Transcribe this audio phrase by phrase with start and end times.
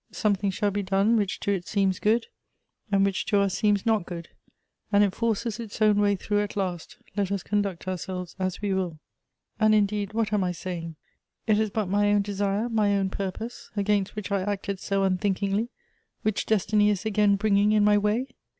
[0.11, 2.25] Something shall be done which to it seems good,
[2.91, 4.29] and which to us seems not good;
[4.91, 8.73] and it forces its own way through at last, let us conduct ourselves as we
[8.73, 8.97] will.
[9.59, 10.95] "And, indeed, what am I saying?
[11.45, 15.37] It is but my own desire, my own purpose, against which I acted so unthink
[15.37, 15.69] ingly,
[16.23, 18.25] which destiny is again bringing in my way?